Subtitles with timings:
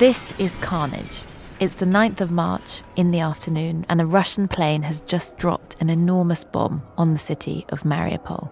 [0.00, 1.20] This is carnage.
[1.58, 5.76] It's the 9th of March in the afternoon, and a Russian plane has just dropped
[5.78, 8.50] an enormous bomb on the city of Mariupol.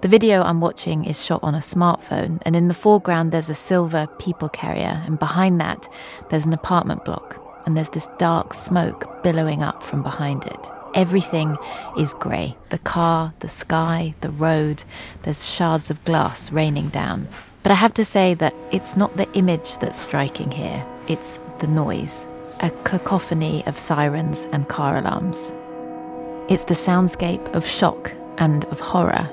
[0.00, 3.54] The video I'm watching is shot on a smartphone, and in the foreground there's a
[3.54, 5.86] silver people carrier, and behind that
[6.30, 10.70] there's an apartment block, and there's this dark smoke billowing up from behind it.
[10.94, 11.58] Everything
[11.98, 14.82] is grey the car, the sky, the road,
[15.24, 17.28] there's shards of glass raining down.
[17.66, 21.66] But I have to say that it's not the image that's striking here, it's the
[21.66, 22.24] noise
[22.60, 25.52] a cacophony of sirens and car alarms.
[26.48, 29.28] It's the soundscape of shock and of horror.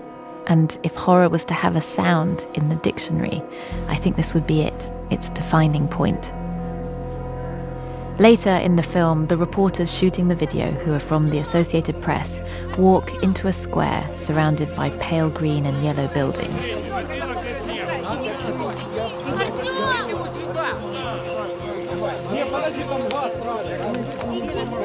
[0.48, 3.44] And if horror was to have a sound in the dictionary,
[3.88, 6.34] I think this would be it, its defining point.
[8.20, 12.42] Later in the film, the reporters shooting the video, who are from the Associated Press,
[12.80, 17.52] walk into a square surrounded by pale green and yellow buildings.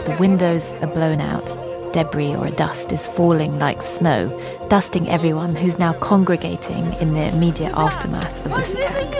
[0.08, 1.44] The windows are blown out.
[1.92, 4.30] Debris or dust is falling like snow,
[4.70, 9.12] dusting everyone who's now congregating in the immediate aftermath of this attack.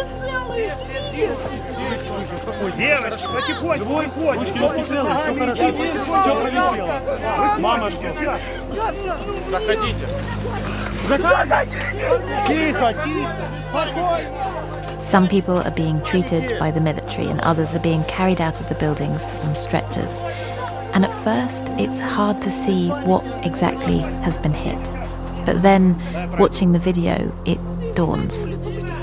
[15.02, 18.70] Some people are being treated by the military, and others are being carried out of
[18.70, 20.18] the buildings on stretchers.
[20.98, 24.82] And at first, it's hard to see what exactly has been hit.
[25.46, 25.96] But then,
[26.40, 27.60] watching the video, it
[27.94, 28.48] dawns.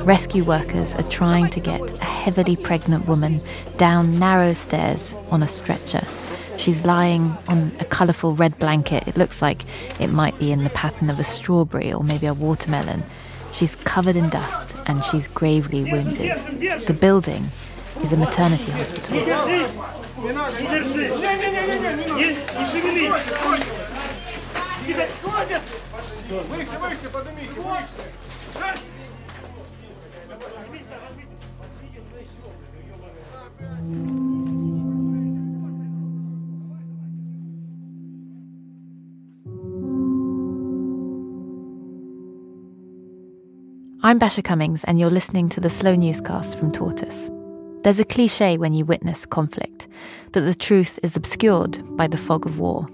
[0.03, 3.39] Rescue workers are trying to get a heavily pregnant woman
[3.78, 6.06] down narrow stairs on a stretcher.
[6.57, 9.07] She's lying on a colourful red blanket.
[9.07, 9.62] It looks like
[9.97, 13.06] it might be in the pattern of a strawberry or maybe a watermelon.
[13.53, 16.38] She's covered in dust and she's gravely wounded.
[16.88, 17.51] The building
[18.01, 20.05] is a maternity hospital.
[44.02, 47.30] I'm Basia Cummings, and you're listening to the Slow Newscast from Tortoise.
[47.85, 49.88] There's a cliche when you witness conflict
[50.31, 52.88] that the truth is obscured by the fog of war.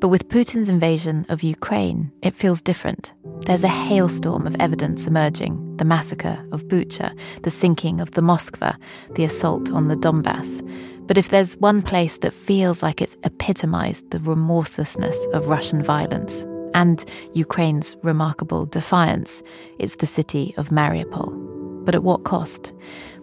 [0.00, 3.12] But with Putin's invasion of Ukraine, it feels different.
[3.42, 8.78] There's a hailstorm of evidence emerging the massacre of Bucha, the sinking of the Moskva,
[9.14, 10.62] the assault on the Donbass.
[11.06, 16.46] But if there's one place that feels like it's epitomized the remorselessness of Russian violence
[16.72, 17.04] and
[17.34, 19.42] Ukraine's remarkable defiance,
[19.78, 21.84] it's the city of Mariupol.
[21.84, 22.72] But at what cost?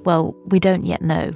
[0.06, 1.34] Well, we don't yet know.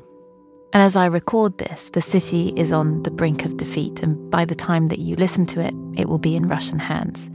[0.71, 4.45] And as I record this, the city is on the brink of defeat, and by
[4.45, 7.29] the time that you listen to it, it will be in Russian hands.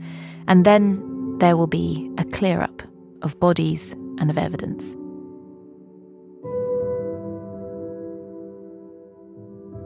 [0.47, 2.81] And then there will be a clear up
[3.21, 4.95] of bodies and of evidence.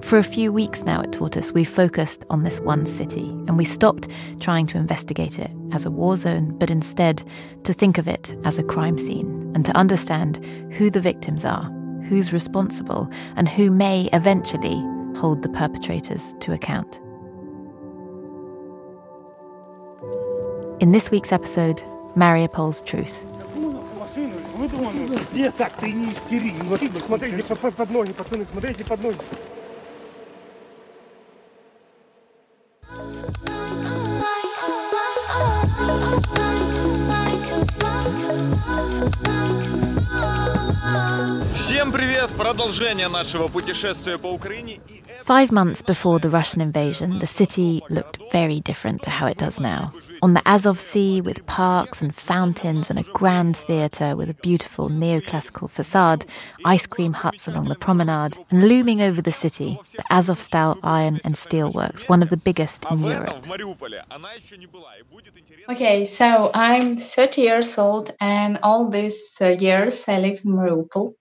[0.10, 3.64] For a few weeks now at Tortoise, we've focused on this one city, and we
[3.64, 4.08] stopped
[4.40, 7.22] trying to investigate it as a war zone, but instead
[7.64, 11.66] to think of it as a crime scene and to understand who the victims are,
[12.06, 14.84] who's responsible, and who may eventually
[15.16, 17.00] hold the perpetrators to account.
[20.82, 21.84] In this week's episode,
[22.16, 23.24] Mariupol's truth.
[45.24, 49.60] Five months before the Russian invasion, the city looked very different to how it does
[49.60, 49.94] now.
[50.24, 54.90] On the Azov Sea, with parks and fountains and a grand theatre with a beautiful
[54.90, 56.26] neoclassical facade,
[56.66, 61.38] ice cream huts along the promenade, and looming over the city, the Azovstal Iron and
[61.38, 63.44] Steel Works, one of the biggest in Europe.
[65.70, 71.14] Okay, so I'm 30 years old, and all these uh, years I live in Mariupol.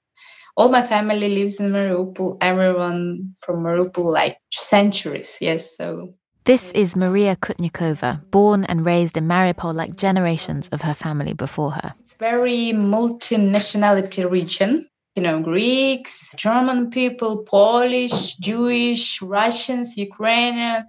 [0.59, 2.39] All my family lives in Mariupol.
[2.41, 5.39] Everyone from Mariupol, like centuries.
[5.41, 6.15] Yes, so.
[6.47, 11.71] This is Maria Kutnikova, born and raised in Mariupol like generations of her family before
[11.71, 11.95] her.
[12.01, 14.89] It's very multinationality region.
[15.15, 20.85] You know, Greeks, German people, Polish, Jewish, Russians, Ukrainian,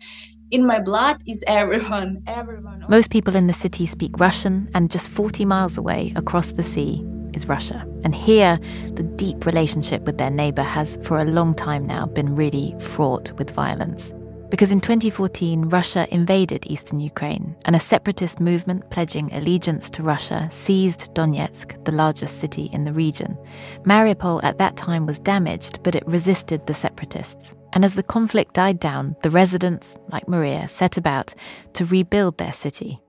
[0.49, 2.85] in my blood is everyone, everyone.
[2.89, 7.05] Most people in the city speak Russian, and just 40 miles away across the sea
[7.33, 7.85] is Russia.
[8.03, 8.59] And here,
[8.93, 13.31] the deep relationship with their neighbour has, for a long time now, been really fraught
[13.33, 14.13] with violence.
[14.49, 20.47] Because in 2014, Russia invaded eastern Ukraine, and a separatist movement pledging allegiance to Russia
[20.51, 23.37] seized Donetsk, the largest city in the region.
[23.83, 27.53] Mariupol at that time was damaged, but it resisted the separatists.
[27.73, 31.35] And as the conflict died down, the residents, like Maria, set about
[31.73, 32.99] to rebuild their city.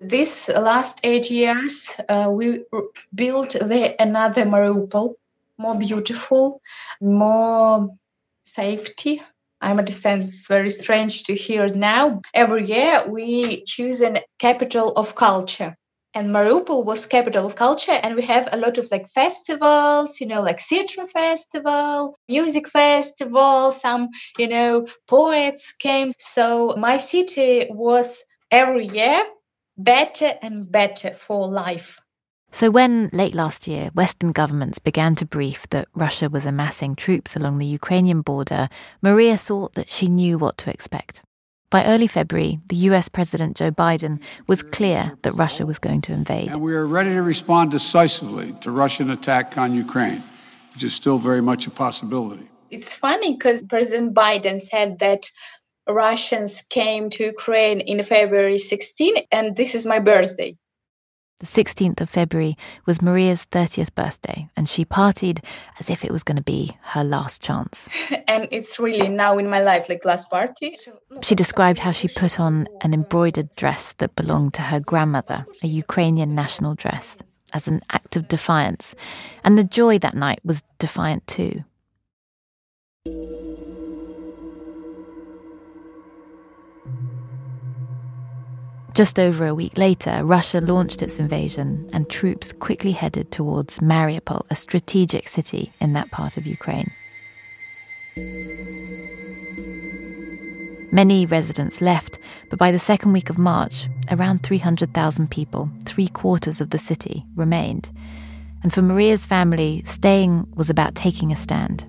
[0.00, 2.64] This last eight years, uh, we
[3.14, 5.14] built the another Mariupol,
[5.58, 6.60] more beautiful,
[7.00, 7.88] more
[8.44, 9.20] safety.
[9.60, 12.20] I understand it's very strange to hear now.
[12.32, 15.74] Every year we choose a capital of culture.
[16.14, 20.26] And Mariupol was capital of culture, and we have a lot of like festivals, you
[20.28, 23.72] know, like theater festival, music festival.
[23.72, 24.08] Some,
[24.38, 26.12] you know, poets came.
[26.18, 29.22] So my city was every year
[29.78, 31.98] better and better for life.
[32.50, 37.36] So, when late last year Western governments began to brief that Russia was amassing troops
[37.36, 38.68] along the Ukrainian border,
[39.02, 41.22] Maria thought that she knew what to expect.
[41.70, 46.14] By early February, the US President Joe Biden was clear that Russia was going to
[46.14, 46.48] invade.
[46.48, 50.24] And we are ready to respond decisively to Russian attack on Ukraine,
[50.72, 52.48] which is still very much a possibility.
[52.70, 55.30] It's funny because President Biden said that
[55.88, 60.56] Russians came to Ukraine in February 16, and this is my birthday.
[61.40, 65.44] The 16th of February was Maria's 30th birthday, and she partied
[65.78, 67.88] as if it was going to be her last chance.
[68.28, 70.76] and it's really now in my life, like last party.
[71.22, 75.68] She described how she put on an embroidered dress that belonged to her grandmother, a
[75.68, 77.16] Ukrainian national dress,
[77.52, 78.96] as an act of defiance.
[79.44, 81.62] And the joy that night was defiant too.
[88.98, 94.44] Just over a week later, Russia launched its invasion, and troops quickly headed towards Mariupol,
[94.50, 96.90] a strategic city in that part of Ukraine.
[100.90, 102.18] Many residents left,
[102.50, 107.24] but by the second week of March, around 300,000 people, three quarters of the city,
[107.36, 107.90] remained.
[108.64, 111.86] And for Maria's family, staying was about taking a stand.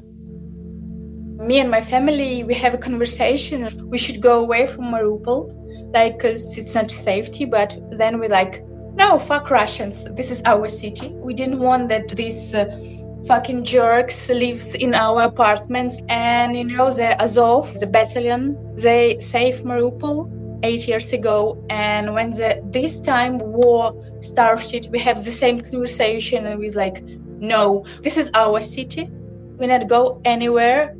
[1.40, 3.90] Me and my family, we have a conversation.
[3.90, 8.64] We should go away from Mariupol like because it's not safety but then we're like
[9.00, 10.04] no fuck russians.
[10.14, 11.10] This is our city.
[11.28, 12.66] We didn't want that these uh,
[13.26, 16.02] fucking jerks lives in our apartments.
[16.10, 18.44] And you know the azov the battalion
[18.76, 20.18] they saved mariupol
[20.64, 21.64] eight years ago.
[21.70, 23.82] And when the this time war
[24.20, 27.02] started we have the same conversation and we was like
[27.56, 29.10] no this is our city.
[29.58, 30.96] We not go anywhere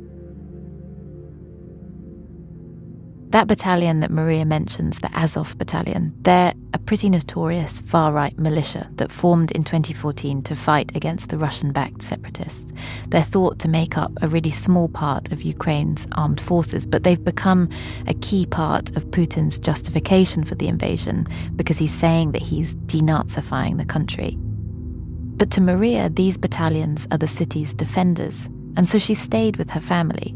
[3.30, 8.90] That battalion that Maria mentions, the Azov Battalion, they're a pretty notorious far right militia
[8.96, 12.66] that formed in 2014 to fight against the Russian backed separatists.
[13.06, 17.22] They're thought to make up a really small part of Ukraine's armed forces, but they've
[17.22, 17.68] become
[18.08, 23.78] a key part of Putin's justification for the invasion because he's saying that he's denazifying
[23.78, 24.36] the country.
[24.40, 28.46] But to Maria, these battalions are the city's defenders,
[28.76, 30.34] and so she stayed with her family.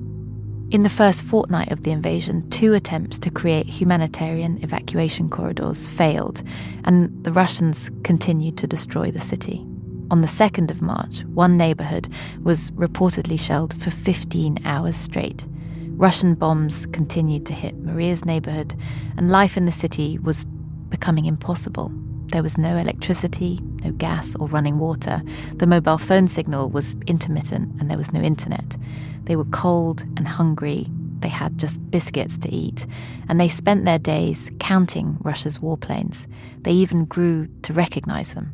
[0.71, 6.42] In the first fortnight of the invasion, two attempts to create humanitarian evacuation corridors failed,
[6.85, 9.64] and the Russians continued to destroy the city.
[10.11, 12.09] On the 2nd of March, one neighborhood
[12.42, 15.47] was reportedly shelled for 15 hours straight.
[15.90, 18.75] Russian bombs continued to hit Maria's neighborhood,
[19.16, 20.44] and life in the city was
[20.88, 21.92] becoming impossible.
[22.28, 25.23] There was no electricity, no gas or running water.
[25.54, 28.76] The mobile phone signal was intermittent and there was no internet.
[29.25, 30.87] They were cold and hungry.
[31.21, 32.87] They had just biscuits to eat.
[33.28, 36.26] And they spent their days counting Russia's warplanes.
[36.62, 38.52] They even grew to recognize them.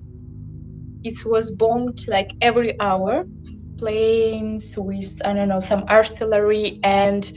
[1.03, 3.27] It was bombed like every hour
[3.79, 7.33] planes with i don't know some artillery and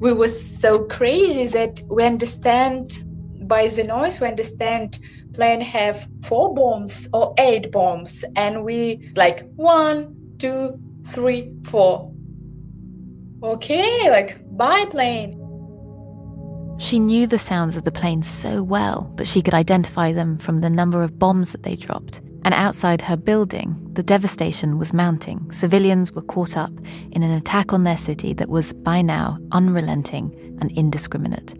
[0.00, 3.04] we was so crazy that we understand
[3.46, 4.98] by the noise we understand
[5.34, 12.10] plane have four bombs or eight bombs and we like one two three four
[13.44, 15.38] okay like biplane.
[16.78, 20.60] she knew the sounds of the planes so well that she could identify them from
[20.60, 22.20] the number of bombs that they dropped.
[22.46, 25.50] And outside her building, the devastation was mounting.
[25.50, 26.72] Civilians were caught up
[27.12, 31.54] in an attack on their city that was, by now, unrelenting and indiscriminate.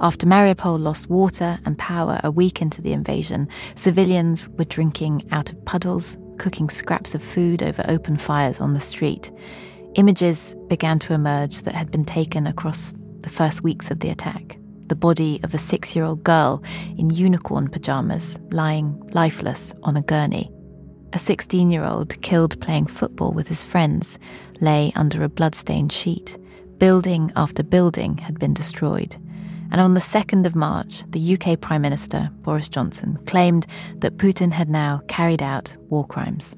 [0.00, 5.50] After Mariupol lost water and power a week into the invasion, civilians were drinking out
[5.50, 9.32] of puddles, cooking scraps of food over open fires on the street.
[9.98, 14.56] Images began to emerge that had been taken across the first weeks of the attack.
[14.86, 16.62] The body of a six year old girl
[16.96, 20.52] in unicorn pajamas lying lifeless on a gurney.
[21.14, 24.20] A 16 year old killed playing football with his friends
[24.60, 26.38] lay under a blood-stained sheet.
[26.78, 29.16] Building after building had been destroyed.
[29.72, 34.52] And on the 2nd of March, the UK Prime Minister, Boris Johnson, claimed that Putin
[34.52, 36.54] had now carried out war crimes.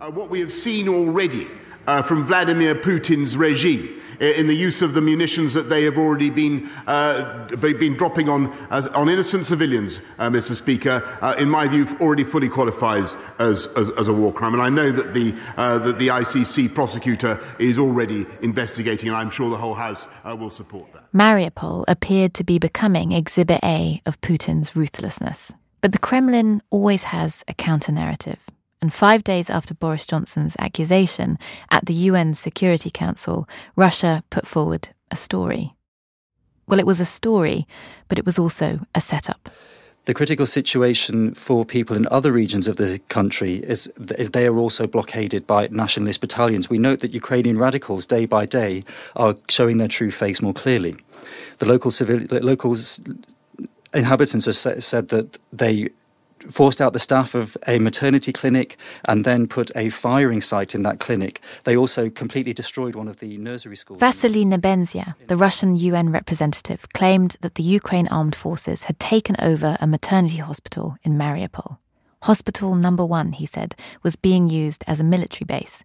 [0.00, 1.46] Uh, what we have seen already
[1.86, 6.30] uh, from Vladimir Putin's regime in the use of the munitions that they have already
[6.30, 10.54] been, uh, been dropping on, on innocent civilians, uh, Mr.
[10.54, 14.54] Speaker, uh, in my view, already fully qualifies as, as, as, a war crime.
[14.54, 19.30] And I know that the, uh, that the ICC prosecutor is already investigating, and I'm
[19.30, 21.12] sure the whole House uh, will support that.
[21.12, 25.52] Mariupol appeared to be becoming Exhibit A of Putin's ruthlessness.
[25.80, 28.38] But the Kremlin always has a counter narrative.
[28.80, 31.38] And five days after Boris Johnson's accusation
[31.70, 35.74] at the UN Security Council, Russia put forward a story.
[36.68, 37.66] Well, it was a story,
[38.08, 39.48] but it was also a setup.
[40.06, 44.56] The critical situation for people in other regions of the country is, is, they are
[44.56, 46.70] also blockaded by nationalist battalions.
[46.70, 48.84] We note that Ukrainian radicals, day by day,
[49.16, 50.94] are showing their true face more clearly.
[51.58, 53.00] The local civil, locals
[53.92, 55.88] inhabitants have said that they
[56.50, 60.82] forced out the staff of a maternity clinic and then put a firing site in
[60.82, 61.40] that clinic.
[61.64, 64.00] They also completely destroyed one of the nursery schools.
[64.00, 69.76] Vasily Nebenzia, the Russian UN representative, claimed that the Ukraine armed forces had taken over
[69.80, 71.78] a maternity hospital in Mariupol.
[72.22, 75.84] Hospital number one, he said, was being used as a military base.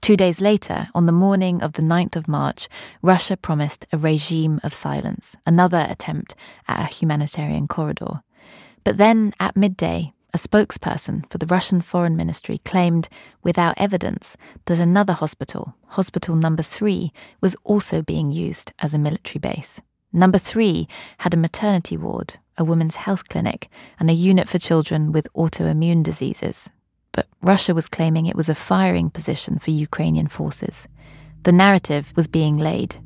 [0.00, 2.68] Two days later, on the morning of the 9th of March,
[3.02, 6.34] Russia promised a regime of silence, another attempt
[6.66, 8.22] at a humanitarian corridor.
[8.84, 13.08] But then, at midday, a spokesperson for the Russian Foreign Ministry claimed,
[13.42, 19.38] without evidence, that another hospital, Hospital Number 3, was also being used as a military
[19.38, 19.80] base.
[20.12, 23.68] Number 3 had a maternity ward, a women's health clinic,
[24.00, 26.70] and a unit for children with autoimmune diseases.
[27.12, 30.88] But Russia was claiming it was a firing position for Ukrainian forces.
[31.42, 32.96] The narrative was being laid,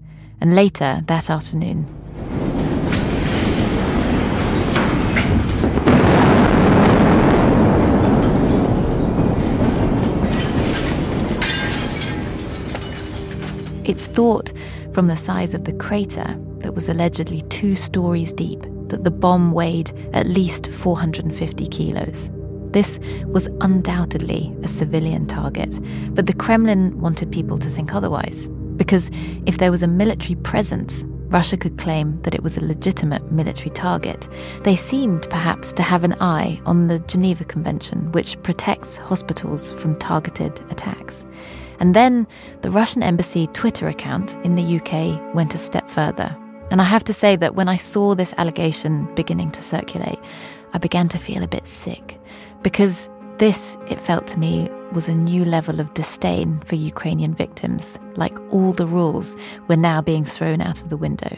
[0.40, 1.86] and later that afternoon,
[13.86, 14.52] It's thought,
[14.92, 19.52] from the size of the crater that was allegedly two stories deep, that the bomb
[19.52, 22.30] weighed at least 450 kilos.
[22.72, 25.78] This was undoubtedly a civilian target,
[26.14, 28.48] but the Kremlin wanted people to think otherwise.
[28.74, 29.08] Because
[29.46, 33.70] if there was a military presence, Russia could claim that it was a legitimate military
[33.70, 34.28] target.
[34.64, 39.96] They seemed perhaps to have an eye on the Geneva Convention, which protects hospitals from
[39.98, 41.24] targeted attacks.
[41.80, 42.26] And then
[42.62, 46.36] the Russian embassy Twitter account in the UK went a step further.
[46.70, 50.18] And I have to say that when I saw this allegation beginning to circulate,
[50.72, 52.18] I began to feel a bit sick.
[52.62, 57.98] Because this, it felt to me, was a new level of disdain for Ukrainian victims,
[58.16, 59.36] like all the rules
[59.68, 61.36] were now being thrown out of the window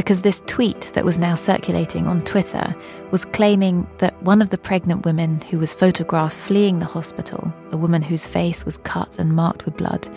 [0.00, 2.74] because this tweet that was now circulating on Twitter
[3.10, 7.76] was claiming that one of the pregnant women who was photographed fleeing the hospital, a
[7.76, 10.08] woman whose face was cut and marked with blood,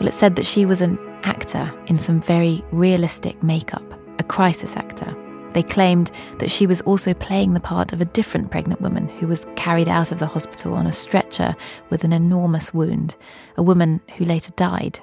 [0.00, 3.84] well, it said that she was an actor in some very realistic makeup,
[4.18, 5.16] a crisis actor.
[5.52, 9.28] They claimed that she was also playing the part of a different pregnant woman who
[9.28, 11.54] was carried out of the hospital on a stretcher
[11.90, 13.14] with an enormous wound,
[13.56, 14.98] a woman who later died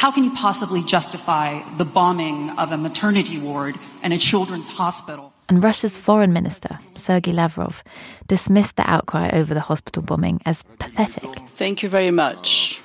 [0.00, 5.32] how can you possibly justify the bombing of a maternity ward and a children's hospital?
[5.48, 7.82] And Russia's foreign minister, Sergei Lavrov,
[8.26, 11.30] dismissed the outcry over the hospital bombing as pathetic.
[11.48, 12.80] Thank you very much.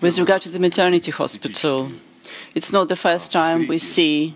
[0.00, 1.90] With regard to the maternity hospital,
[2.54, 4.34] it's not the first time we see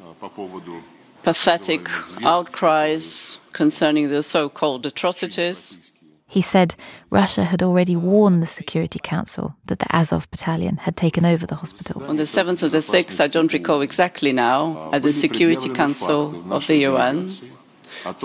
[1.23, 1.89] pathetic
[2.23, 5.90] outcries concerning the so called atrocities.
[6.31, 6.77] He said
[7.11, 11.57] Russia had already warned the Security Council that the Azov battalion had taken over the
[11.57, 12.05] hospital.
[12.05, 16.21] On the 7th of the 6th, I don't recall exactly now, at the Security Council
[16.53, 17.27] of the UN,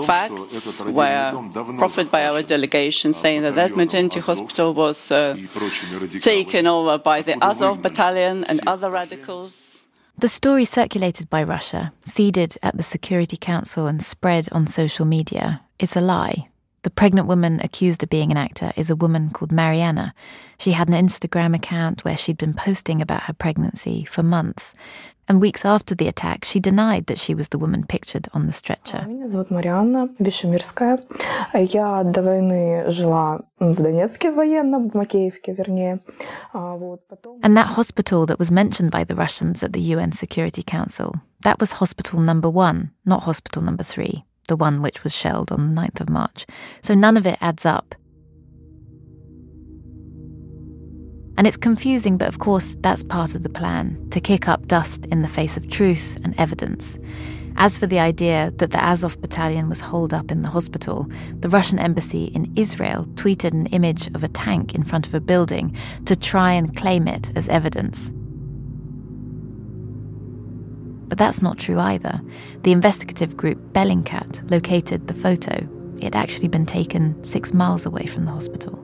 [0.06, 1.32] facts were
[1.78, 5.36] proffered by our delegation saying that that maternity hospital was uh,
[6.20, 9.88] taken over by the Azov battalion and other radicals.
[10.16, 15.60] The story circulated by Russia, seeded at the Security Council and spread on social media,
[15.80, 16.48] is a lie.
[16.85, 20.15] The pregnant woman accused of being an actor is a woman called Mariana.
[20.57, 24.73] She had an Instagram account where she'd been posting about her pregnancy for months.
[25.27, 28.51] And weeks after the attack, she denied that she was the woman pictured on the
[28.51, 29.05] stretcher.
[29.07, 30.99] Меня зовут Марианна Вишемирская.
[31.53, 35.99] Я до войны жила в Донецке военном, в Макеевке, вернее.
[36.53, 41.59] And that hospital that was mentioned by the Russians at the UN Security Council, that
[41.59, 45.80] was hospital number one, not hospital number three the one which was shelled on the
[45.80, 46.46] 9th of March.
[46.82, 47.94] So none of it adds up.
[51.38, 55.04] And it's confusing, but of course, that's part of the plan to kick up dust
[55.06, 56.98] in the face of truth and evidence.
[57.58, 61.06] As for the idea that the Azov battalion was holed up in the hospital,
[61.40, 65.20] the Russian embassy in Israel tweeted an image of a tank in front of a
[65.20, 65.74] building
[66.04, 68.12] to try and claim it as evidence.
[71.08, 72.20] But that's not true either.
[72.62, 75.68] The investigative group Bellingcat located the photo.
[75.96, 78.82] It had actually been taken six miles away from the hospital.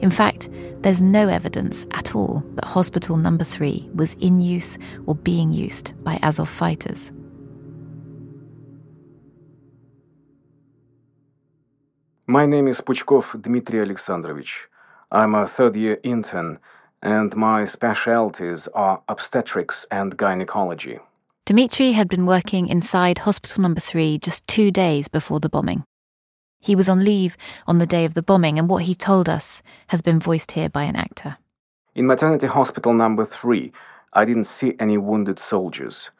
[0.00, 0.48] In fact,
[0.80, 5.92] there's no evidence at all that hospital number three was in use or being used
[6.02, 7.12] by Azov fighters.
[12.26, 14.68] My name is Puchkov Dmitry Alexandrovich.
[15.12, 16.60] I'm a third year intern,
[17.02, 21.00] and my specialties are obstetrics and gynecology.
[21.46, 25.84] Dmitry had been working inside Hospital Number 3 just two days before the bombing.
[26.60, 29.62] He was on leave on the day of the bombing, and what he told us
[29.88, 31.38] has been voiced here by an actor.
[31.94, 33.72] In Maternity Hospital Number 3,
[34.12, 36.10] I didn't see any wounded soldiers.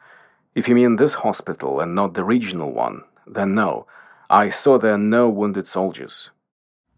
[0.55, 3.85] If you mean this hospital and not the regional one, then no,
[4.29, 6.29] I saw there no wounded soldiers.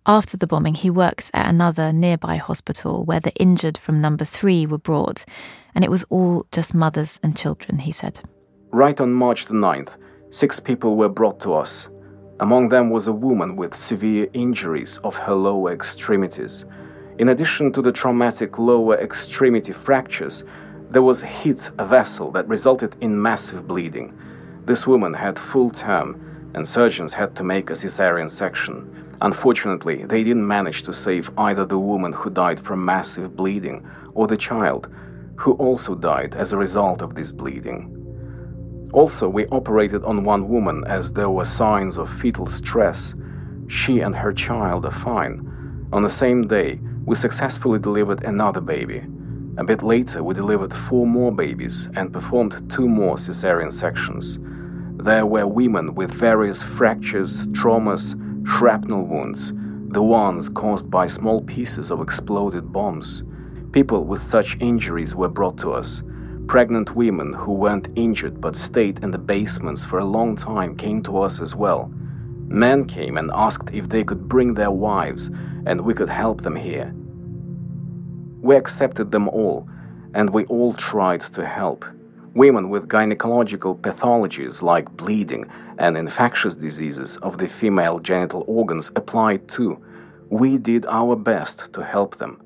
[0.06, 4.66] After the bombing, he worked at another nearby hospital where the injured from number three
[4.66, 5.24] were brought,
[5.76, 8.20] and it was all just mothers and children, he said.
[8.72, 9.98] Right on March the 9th,
[10.30, 11.90] six people were brought to us.
[12.40, 16.66] Among them was a woman with severe injuries of her lower extremities.
[17.20, 20.44] In addition to the traumatic lower extremity fractures,
[20.90, 24.18] there was hit a vessel that resulted in massive bleeding.
[24.66, 29.16] This woman had full term, and surgeons had to make a cesarean section.
[29.22, 34.28] Unfortunately, they didn't manage to save either the woman who died from massive bleeding or
[34.28, 34.90] the child,
[35.44, 37.90] who also died as a result of this bleeding.
[38.94, 43.14] Also, we operated on one woman as there were signs of fetal stress.
[43.68, 45.46] She and her child are fine.
[45.92, 49.04] On the same day, we successfully delivered another baby.
[49.58, 54.40] A bit later, we delivered four more babies and performed two more cesarean sections.
[55.04, 58.16] There were women with various fractures, traumas,
[58.48, 59.52] shrapnel wounds,
[59.90, 63.24] the ones caused by small pieces of exploded bombs.
[63.74, 66.04] People with such injuries were brought to us.
[66.46, 71.02] Pregnant women who weren't injured but stayed in the basements for a long time came
[71.02, 71.92] to us as well.
[72.48, 75.32] Men came and asked if they could bring their wives
[75.66, 76.94] and we could help them here.
[78.44, 79.68] We accepted them all,
[80.14, 81.84] and we all tried to help.
[82.36, 89.48] Women with gynecological pathologies like bleeding and infectious diseases of the female genital organs applied
[89.48, 89.84] too.
[90.30, 92.43] We did our best to help them.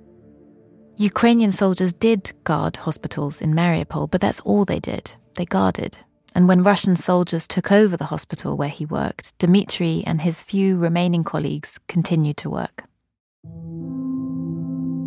[0.99, 5.12] Ukrainian soldiers did guard hospitals in Mariupol, but that's all they did.
[5.36, 5.99] They guarded.
[6.33, 10.75] And when Russian soldiers took over the hospital where he worked, Dmitry and his few
[10.75, 12.86] remaining colleagues continued to work.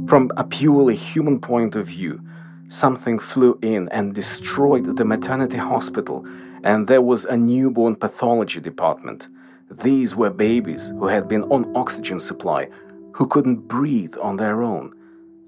[0.09, 2.22] From a purely human point of view,
[2.68, 6.24] something flew in and destroyed the maternity hospital,
[6.62, 9.26] and there was a newborn pathology department.
[9.68, 12.68] These were babies who had been on oxygen supply,
[13.12, 14.94] who couldn't breathe on their own.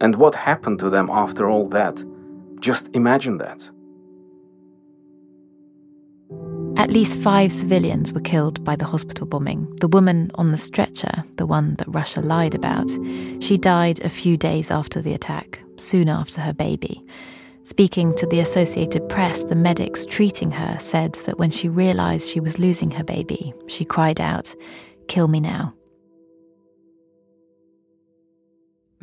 [0.03, 2.05] And what happened to them after all that?
[2.59, 3.71] Just imagine that.
[6.77, 9.73] At least five civilians were killed by the hospital bombing.
[9.81, 12.91] The woman on the stretcher, the one that Russia lied about,
[13.39, 17.05] she died a few days after the attack, soon after her baby.
[17.63, 22.41] Speaking to the Associated Press, the medics treating her said that when she realized she
[22.41, 24.53] was losing her baby, she cried out,
[25.07, 25.75] Kill me now.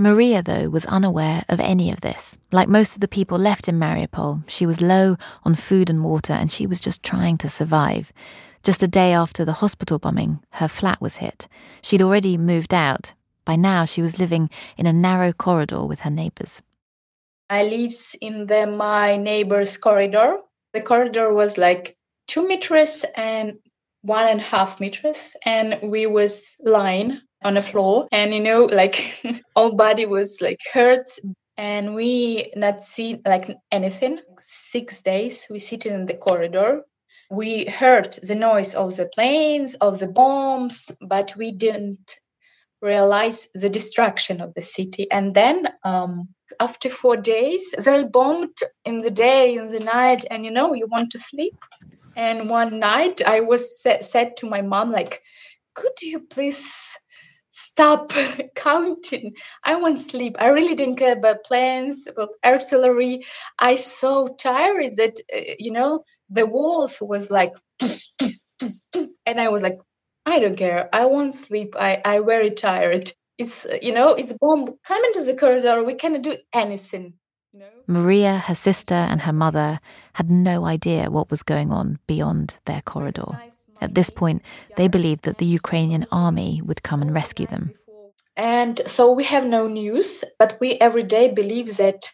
[0.02, 2.38] Maria, though, was unaware of any of this.
[2.54, 6.32] Like most of the people left in Mariupol, she was low on food and water
[6.32, 8.14] and she was just trying to survive.
[8.64, 11.50] Just a day after the hospital bombing, her flat was hit.
[11.82, 13.14] She'd already moved out.
[13.44, 16.62] By now, she was living in a narrow corridor with her neighbors.
[17.50, 20.38] I lives in the my neighbor's corridor.
[20.72, 23.60] The corridor was like two meters and
[24.04, 28.08] one and a half meters, and we was lying on the floor.
[28.12, 29.22] And you know like
[29.56, 31.08] all body was like hurt.
[31.58, 34.20] And we not see like anything.
[34.40, 36.84] Six days we sitting in the corridor.
[37.32, 42.20] We heard the noise of the planes of the bombs but we didn't
[42.82, 45.12] realize the destruction of the city.
[45.12, 46.30] And then um,
[46.62, 50.26] after four days they bombed in the day in the night.
[50.32, 51.56] And you know you want to sleep?
[52.16, 55.22] And one night i was said to my mom like
[55.76, 56.98] could you please
[57.50, 58.12] stop
[58.56, 59.36] counting.
[59.64, 60.36] I want sleep.
[60.40, 63.24] I really didn't care about plans, about artillery.
[63.60, 67.54] I so tired that uh, you know the walls was like,
[69.26, 69.80] and I was like,
[70.26, 70.90] I don't care.
[70.94, 71.76] I want sleep.
[71.80, 73.12] I I very tired.
[73.38, 74.76] It's you know it's bomb.
[74.84, 75.84] Come into the corridor.
[75.84, 77.14] We cannot do anything.
[77.88, 79.80] Maria, her sister, and her mother
[80.14, 83.40] had no idea what was going on beyond their corridor.
[83.82, 84.42] At this point,
[84.76, 87.74] they believed that the Ukrainian army would come and rescue them.
[88.36, 92.12] And so we have no news, but we every day believe that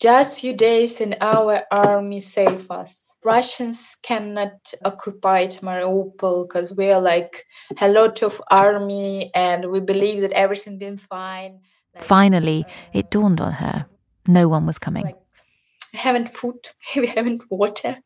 [0.00, 3.16] just few days and our army save us.
[3.22, 7.44] Russians cannot occupy Mariupol because we are like
[7.80, 11.60] a lot of army and we believe that everything been fine.
[11.96, 13.86] Finally, it dawned on her.
[14.26, 15.04] No one was coming.
[15.04, 15.18] Like,
[15.92, 16.58] we haven't food,
[16.96, 17.98] we haven't water.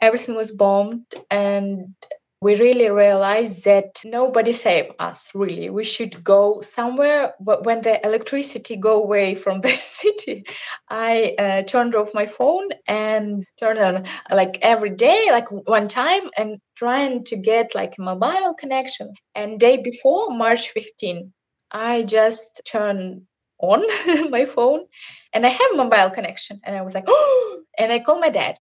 [0.00, 1.94] Everything was bombed, and
[2.42, 8.04] we really realized that nobody saved us really we should go somewhere But when the
[8.04, 10.44] electricity go away from the city
[10.88, 16.30] i uh, turned off my phone and turned on like every day like one time
[16.38, 21.32] and trying to get like mobile connection and day before march 15
[21.72, 23.22] i just turned
[23.62, 23.82] on
[24.30, 24.84] my phone
[25.32, 26.60] and I have mobile connection.
[26.64, 28.56] And I was like, oh, and I called my dad.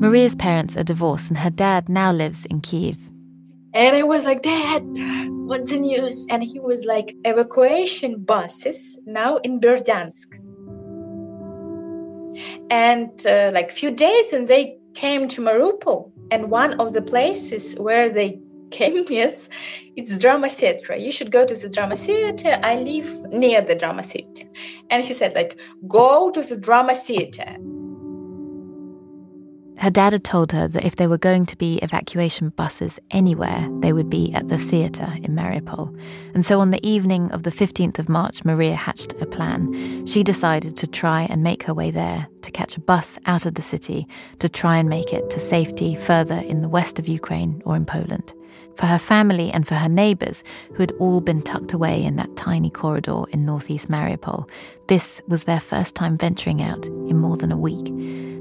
[0.00, 2.98] Maria's parents are divorced and her dad now lives in Kiev.
[3.74, 4.82] And I was like, Dad,
[5.46, 6.26] what's the news?
[6.28, 10.26] And he was like, evacuation buses now in Berdyansk.
[12.70, 16.10] And uh, like few days and they came to Mariupol.
[16.30, 18.40] And one of the places where they
[18.72, 19.48] came, yes,
[19.96, 20.96] it's drama theater.
[20.96, 22.58] You should go to the drama theater.
[22.62, 24.48] I live near the drama theater.
[24.90, 25.58] And he said, like,
[25.88, 27.56] go to the drama theater.
[29.82, 33.68] Her dad had told her that if there were going to be evacuation buses anywhere,
[33.80, 35.98] they would be at the theatre in Mariupol.
[36.34, 40.06] And so on the evening of the 15th of March, Maria hatched a plan.
[40.06, 43.56] She decided to try and make her way there, to catch a bus out of
[43.56, 44.06] the city,
[44.38, 47.84] to try and make it to safety further in the west of Ukraine or in
[47.84, 48.34] Poland
[48.76, 50.42] for her family and for her neighbours,
[50.74, 54.48] who had all been tucked away in that tiny corridor in northeast Mariupol.
[54.88, 57.92] This was their first time venturing out in more than a week.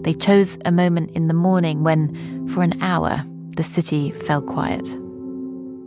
[0.04, 4.88] They chose a moment in the morning when, for an hour, the city fell quiet.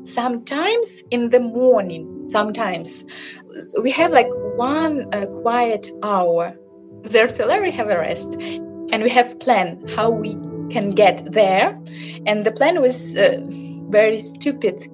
[0.04, 3.04] Sometimes in the morning, sometimes
[3.80, 6.54] we have like one uh, quiet hour.
[7.02, 10.34] The artillery have a rest, and we have plan how we
[10.70, 11.78] can get there.
[12.26, 13.16] And the plan was.
[13.16, 13.40] Uh,
[13.94, 14.88] very stupid.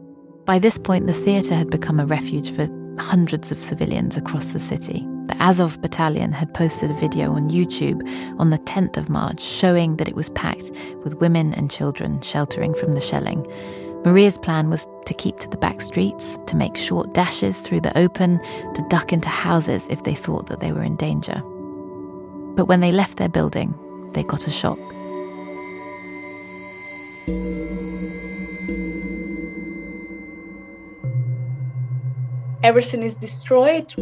[0.45, 4.61] By this point, the theatre had become a refuge for hundreds of civilians across the
[4.61, 5.07] city.
[5.25, 8.03] The Azov battalion had posted a video on YouTube
[8.39, 10.71] on the 10th of March showing that it was packed
[11.03, 13.47] with women and children sheltering from the shelling.
[14.05, 17.97] Maria's plan was to keep to the back streets, to make short dashes through the
[17.97, 18.39] open,
[18.75, 21.41] to duck into houses if they thought that they were in danger.
[22.55, 23.75] But when they left their building,
[24.13, 24.79] they got a shock.
[32.63, 33.93] Everything is destroyed.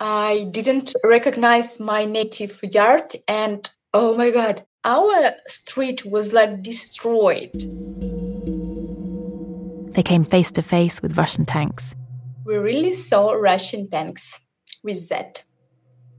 [0.00, 7.52] I didn't recognize my native yard, and oh my god, our street was like destroyed.
[9.94, 11.94] They came face to face with Russian tanks.
[12.44, 14.44] We really saw Russian tanks
[14.84, 15.42] with that.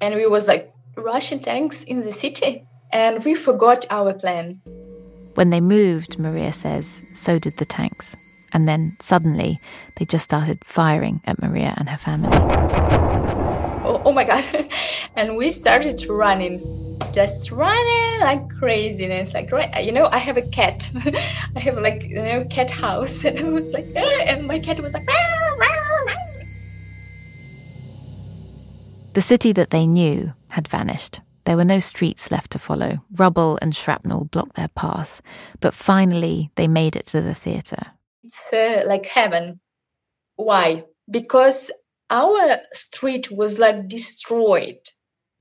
[0.02, 2.66] And we was like, Russian tanks in the city?
[2.92, 4.62] And we forgot our plan.
[5.36, 8.16] When they moved, Maria says, so did the tanks
[8.54, 9.60] and then suddenly
[9.96, 12.38] they just started firing at Maria and her family.
[13.86, 14.44] oh, oh my god.
[15.16, 16.62] And we started running
[17.14, 19.34] just running like craziness.
[19.34, 20.90] Like right you know i have a cat.
[21.56, 23.26] I have like you know cat house.
[23.26, 26.44] And i was like ah, and my cat was like ah, ah, ah.
[29.14, 31.22] the city that they knew had vanished.
[31.46, 33.00] There were no streets left to follow.
[33.16, 35.22] Rubble and shrapnel blocked their path.
[35.60, 37.94] But finally they made it to the theatre
[38.30, 39.60] it's uh, like heaven.
[40.36, 40.86] Why?
[41.10, 41.72] Because
[42.10, 44.80] our street was like destroyed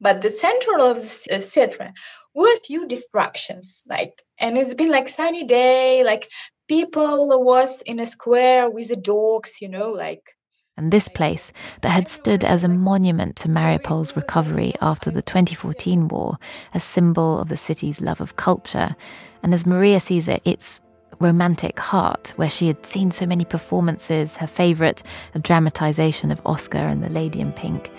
[0.01, 1.93] but the center of the uh, theater
[2.35, 6.27] were a few distractions like and it's been like sunny day like
[6.69, 10.35] people was in a square with the dogs you know like
[10.77, 16.07] and this place that had stood as a monument to Mariupol's recovery after the 2014
[16.07, 16.39] war,
[16.73, 18.95] a symbol of the city's love of culture,
[19.43, 20.81] and as Maria sees it, its
[21.21, 25.03] romantic heart, where she had seen so many performances, her favourite,
[25.35, 27.91] a dramatisation of Oscar and the Lady in Pink.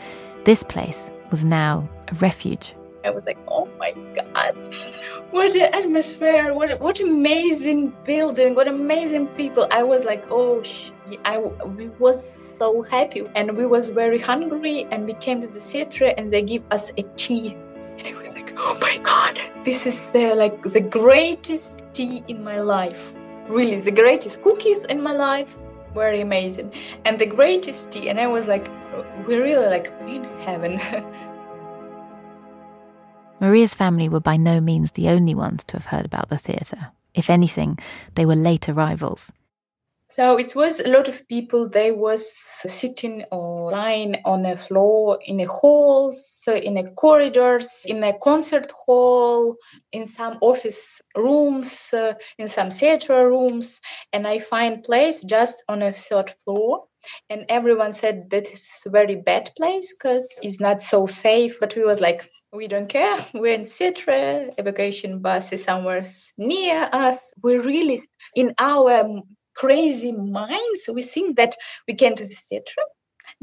[0.45, 2.73] This place was now a refuge.
[3.05, 4.75] I was like, oh my God,
[5.31, 9.67] what an atmosphere, what, what amazing building, what amazing people.
[9.71, 10.91] I was like, oh, sh-.
[11.25, 12.21] I we was
[12.57, 16.41] so happy and we was very hungry and we came to the theater and they
[16.41, 17.57] give us a tea.
[17.99, 22.43] And I was like, oh my God, this is uh, like the greatest tea in
[22.43, 23.13] my life.
[23.49, 25.59] Really, the greatest cookies in my life.
[25.93, 26.73] Very amazing.
[27.03, 28.09] And the greatest tea.
[28.09, 28.69] And I was like,
[29.27, 30.79] we're really like in heaven.
[33.41, 36.91] Maria's family were by no means the only ones to have heard about the theatre.
[37.13, 37.79] If anything,
[38.15, 39.31] they were late arrivals.
[40.11, 41.69] So it was a lot of people.
[41.69, 48.03] They was sitting or lying on a floor in a halls, in a corridors, in
[48.03, 49.55] a concert hall,
[49.91, 51.93] in some office rooms,
[52.39, 56.85] in some theater rooms, and I find place just on a third floor.
[57.29, 61.59] And everyone said that is very bad place because it's not so safe.
[61.59, 63.17] But we was like, we don't care.
[63.35, 64.51] We're in Citra.
[64.57, 66.03] Evacuation bus is somewhere
[66.39, 67.31] near us.
[67.43, 68.01] We're really
[68.35, 69.21] in our
[69.59, 71.55] crazy minds, we think that
[71.87, 72.81] we came to the theater,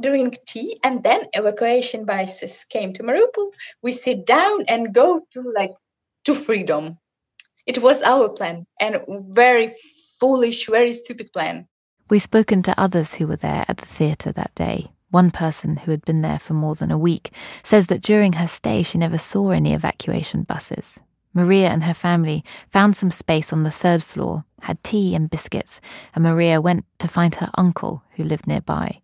[0.01, 3.51] drink tea, and then evacuation buses came to Mariupol.
[3.83, 5.75] We sit down and go to like
[6.25, 6.99] to freedom.
[7.67, 9.71] It was our plan and very
[10.19, 11.69] foolish, very stupid plan.
[12.09, 14.93] We've spoken to others who were there at the theatre that day.
[15.11, 17.31] One person who had been there for more than a week
[17.63, 20.99] says that during her stay she never saw any evacuation buses.
[21.37, 25.83] Maria and her family found some space on the third floor, had tea and biscuits,
[26.15, 29.03] and Maria went to find her uncle who lived nearby.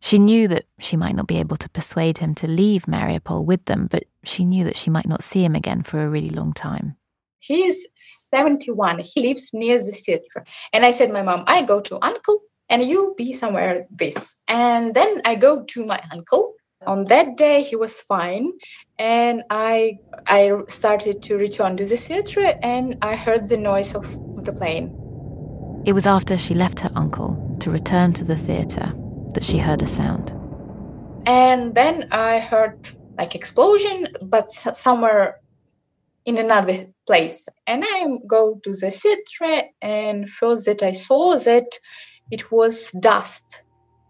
[0.00, 3.66] She knew that she might not be able to persuade him to leave Mariupol with
[3.66, 6.54] them, but she knew that she might not see him again for a really long
[6.54, 6.96] time.
[7.40, 7.86] He is
[8.34, 9.00] 71.
[9.00, 10.44] He lives near the theater.
[10.72, 14.40] And I said, My mom, I go to uncle and you be somewhere this.
[14.48, 16.54] And then I go to my uncle
[16.86, 18.50] on that day he was fine
[18.98, 24.04] and i i started to return to the theater and i heard the noise of
[24.44, 24.90] the plane.
[25.84, 28.92] It was after she left her uncle to return to the theater
[29.34, 30.32] that she heard a sound.
[31.26, 32.78] And then i heard
[33.18, 35.36] like explosion but somewhere
[36.24, 36.74] in another
[37.06, 37.46] place.
[37.66, 41.78] And i go to the theater and first that i saw that
[42.30, 43.64] it was dust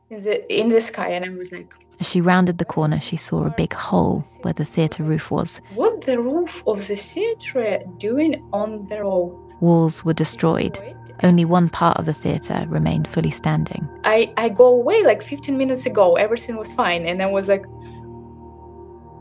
[0.09, 3.16] in the in the sky and i was like as she rounded the corner, she
[3.16, 5.60] saw a big hole where the theatre roof was.
[5.74, 9.36] What the roof of the theatre doing on the road?
[9.60, 10.78] Walls were destroyed.
[11.22, 13.86] Only one part of the theatre remained fully standing.
[14.04, 16.16] I, I go away like 15 minutes ago.
[16.16, 17.04] Everything was fine.
[17.06, 17.66] And I was like,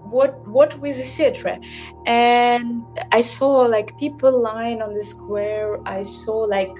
[0.09, 1.59] what what with the theatre?
[2.05, 5.79] And I saw like people lying on the square.
[5.85, 6.75] I saw like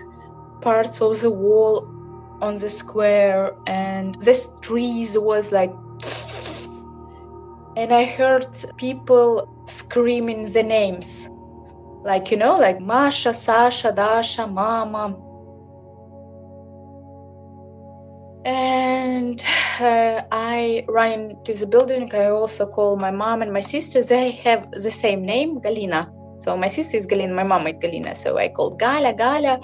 [0.62, 1.94] parts of the wall
[2.42, 5.74] on the square and this trees was like
[7.80, 8.46] and I heard
[8.78, 11.30] people screaming the names.
[12.04, 15.16] Like, you know, like Masha, Sasha, Dasha, Mama.
[18.46, 19.42] And
[19.80, 22.14] uh, I ran into the building.
[22.14, 24.04] I also call my mom and my sister.
[24.04, 26.10] They have the same name, Galina.
[26.40, 28.16] So my sister is Galina, my mom is Galina.
[28.16, 29.60] So I called Gala, Gala.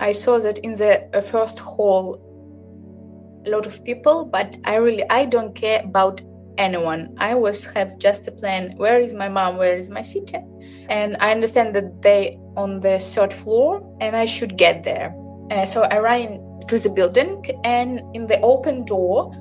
[0.00, 2.18] I saw that in the first hall
[3.46, 6.20] a lot of people but i really i don't care about
[6.60, 7.14] anyone.
[7.18, 8.74] I was have just a plan.
[8.76, 9.56] Where is my mom?
[9.56, 10.40] Where is my sister?
[10.88, 13.68] And i understand that they on the third floor
[14.00, 15.14] and i should get there.
[15.50, 16.28] Uh, so i ran
[16.68, 19.32] to the building and in the open door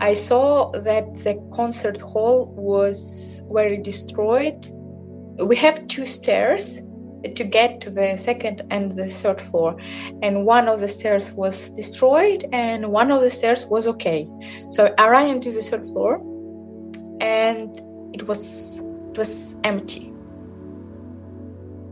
[0.00, 4.60] i saw that the concert hall was very destroyed.
[5.50, 6.80] We have two stairs
[7.34, 9.76] to get to the second and the third floor
[10.22, 14.28] and one of the stairs was destroyed and one of the stairs was okay
[14.70, 16.20] so i ran to the third floor
[17.20, 17.80] and
[18.12, 18.80] it was
[19.14, 20.12] it was empty.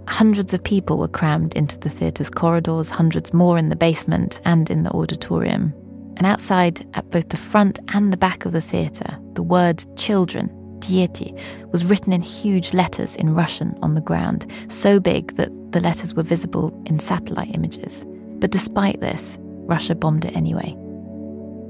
[0.08, 4.68] Hundreds of people were crammed into the theatre's corridors, hundreds more in the basement and
[4.70, 5.72] in the auditorium.
[6.16, 10.50] And outside, at both the front and the back of the theatre, the word children,
[10.82, 11.38] Dieti,
[11.70, 16.14] was written in huge letters in Russian on the ground, so big that the letters
[16.14, 18.04] were visible in satellite images.
[18.40, 20.76] But despite this, Russia bombed it anyway.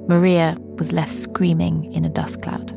[0.09, 2.77] Maria was left screaming in a dust cloud.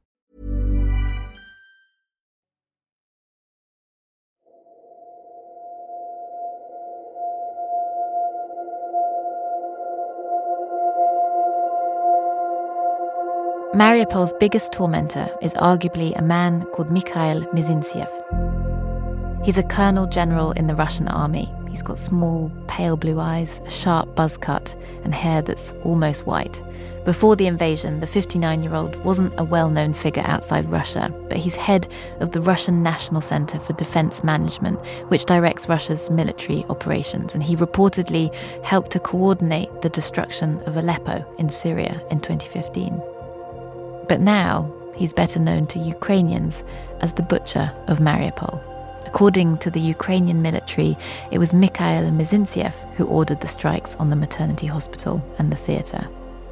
[13.73, 18.09] Mariupol's biggest tormentor is arguably a man called Mikhail Mizintsev.
[19.45, 21.49] He's a colonel general in the Russian army.
[21.69, 26.61] He's got small, pale blue eyes, a sharp buzz cut, and hair that's almost white.
[27.05, 31.37] Before the invasion, the 59 year old wasn't a well known figure outside Russia, but
[31.37, 31.87] he's head
[32.19, 37.55] of the Russian National Center for Defense Management, which directs Russia's military operations, and he
[37.55, 43.01] reportedly helped to coordinate the destruction of Aleppo in Syria in 2015.
[44.10, 46.64] But now, he's better known to Ukrainians
[47.00, 48.60] as the Butcher of Mariupol.
[49.06, 50.96] According to the Ukrainian military,
[51.30, 56.06] it was Mikhail Mizintsev who ordered the strikes on the maternity hospital and the theatre.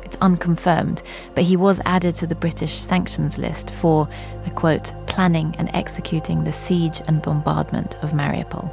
[0.04, 1.02] It's unconfirmed,
[1.34, 4.08] but he was added to the British sanctions list for,
[4.46, 8.70] I quote, planning and executing the siege and bombardment of Mariupol.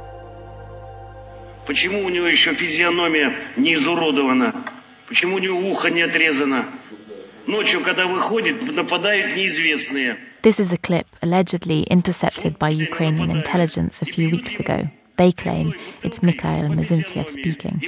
[1.66, 4.64] Почему у него еще физиономия не изуродована?
[5.08, 6.66] Почему у него ухо не отрезано?
[7.47, 10.17] Ночью, когда выходит, нападают неизвестные.
[10.43, 14.89] This is a clip allegedly intercepted by Ukrainian intelligence a few weeks ago.
[15.15, 17.81] They claim it's Mikhail Mizintsev speaking.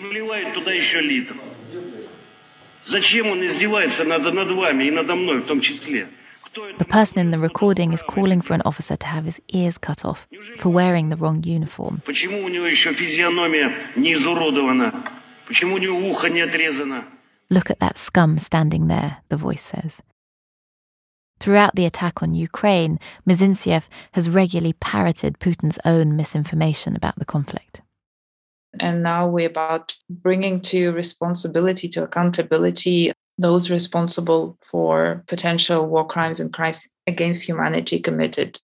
[6.79, 10.03] The person in the recording is calling for an officer to have his ears cut
[10.03, 12.01] off for wearing the wrong uniform.
[12.05, 15.03] Почему у него еще физиономия не изуродована?
[15.45, 17.03] Почему у него ухо не отрезано?
[17.49, 20.01] Look at that scum standing there, the voice says.
[21.39, 27.81] Throughout the attack on Ukraine, Mizintsev has regularly parroted Putin's own misinformation about the conflict.
[28.79, 36.39] And now we're about bringing to responsibility, to accountability, those responsible for potential war crimes
[36.39, 38.59] and crimes against humanity committed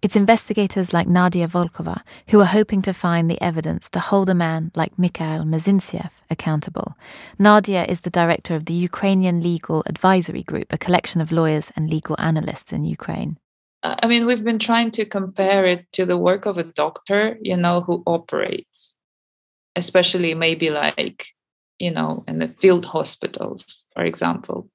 [0.00, 4.34] it's investigators like Nadia Volkova who are hoping to find the evidence to hold a
[4.34, 6.96] man like Mikhail Mizintsev accountable.
[7.38, 11.90] Nadia is the director of the Ukrainian Legal Advisory Group, a collection of lawyers and
[11.90, 13.38] legal analysts in Ukraine.
[13.82, 17.56] I mean, we've been trying to compare it to the work of a doctor, you
[17.56, 18.96] know, who operates,
[19.76, 21.26] especially maybe like,
[21.78, 24.68] you know, in the field hospitals, for example.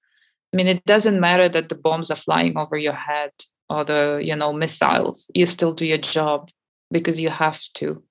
[0.53, 3.31] I mean, it doesn't matter that the bombs are flying over your head
[3.69, 6.49] or the you know missiles you still do your job
[6.91, 8.03] because you have to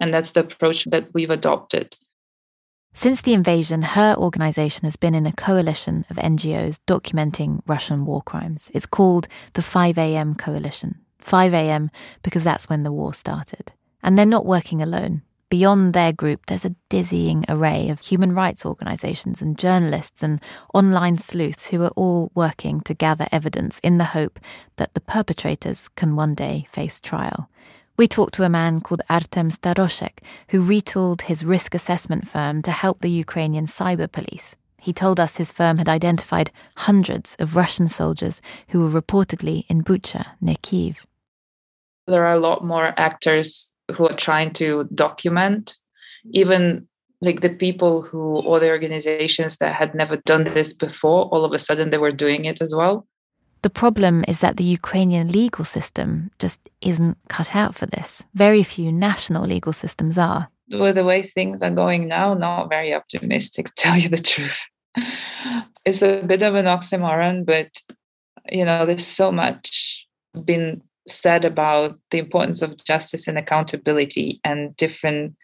[0.00, 1.96] and that's the approach that we've adopted
[2.94, 8.20] since the invasion, her organisation has been in a coalition of NGOs documenting Russian war
[8.20, 8.70] crimes.
[8.74, 11.00] It's called the 5am Coalition.
[11.18, 11.90] 5 a.m.,
[12.22, 13.72] because that's when the war started.
[14.02, 15.22] And they're not working alone.
[15.52, 20.40] Beyond their group, there's a dizzying array of human rights organisations and journalists and
[20.72, 24.40] online sleuths who are all working to gather evidence in the hope
[24.76, 27.50] that the perpetrators can one day face trial.
[27.98, 32.70] We talked to a man called Artem Starosiek, who retooled his risk assessment firm to
[32.70, 34.56] help the Ukrainian cyber police.
[34.80, 39.84] He told us his firm had identified hundreds of Russian soldiers who were reportedly in
[39.84, 41.04] Bucha, near Kiev.
[42.06, 45.76] There are a lot more actors who are trying to document,
[46.32, 46.86] even
[47.20, 51.52] like the people who, or the organizations that had never done this before, all of
[51.52, 53.06] a sudden they were doing it as well.
[53.62, 58.24] The problem is that the Ukrainian legal system just isn't cut out for this.
[58.34, 60.48] Very few national legal systems are.
[60.68, 64.60] With the way things are going now, not very optimistic, to tell you the truth.
[65.84, 67.70] it's a bit of an oxymoron, but
[68.50, 70.08] you know, there's so much
[70.44, 75.34] been said about the importance of justice and accountability, and different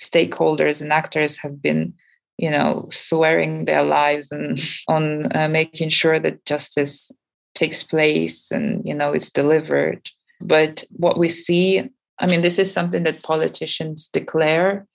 [0.00, 1.94] stakeholders and actors have been
[2.38, 7.10] you know swearing their lives and on uh, making sure that justice
[7.54, 10.08] takes place and you know it's delivered.
[10.40, 14.86] But what we see i mean this is something that politicians declare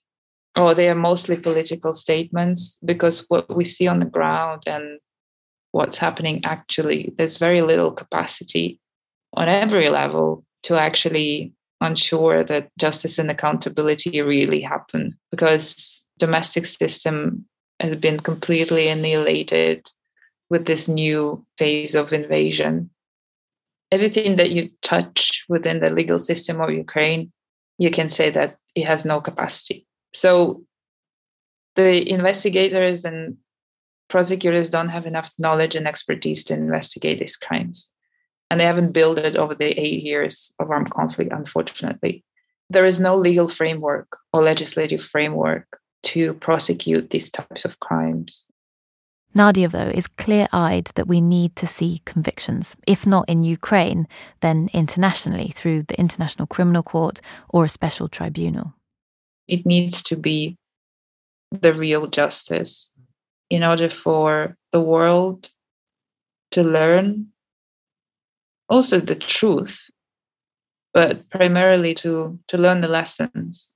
[0.57, 4.99] or they are mostly political statements because what we see on the ground and
[5.72, 8.80] what's happening actually there's very little capacity
[9.34, 17.45] on every level to actually ensure that justice and accountability really happen because domestic system
[17.79, 19.89] has been completely annihilated
[20.49, 22.89] with this new phase of invasion.
[23.91, 27.32] Everything that you touch within the legal system of Ukraine,
[27.77, 29.88] you can say that it has no capacity.
[30.13, 30.63] So
[31.75, 33.38] the investigators and
[34.09, 37.89] prosecutors don't have enough knowledge and expertise to investigate these crimes.
[38.52, 42.26] And they haven't built it over the eight years of armed conflict, unfortunately.
[42.70, 48.45] There is no legal framework or legislative framework to prosecute these types of crimes.
[49.34, 54.06] Nadia, though, is clear eyed that we need to see convictions, if not in Ukraine,
[54.41, 58.74] then internationally through the International Criminal Court or a special tribunal.
[59.47, 60.58] It needs to be
[61.52, 62.91] the real justice
[63.49, 65.52] in order for the world
[66.52, 67.30] to learn
[68.72, 69.89] also the truth,
[70.93, 73.67] but primarily to, to learn the lessons.